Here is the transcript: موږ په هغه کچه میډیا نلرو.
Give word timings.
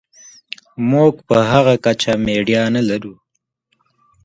موږ 0.91 1.13
په 1.27 1.37
هغه 1.51 1.73
کچه 1.85 2.13
میډیا 2.25 2.63
نلرو. 2.75 3.13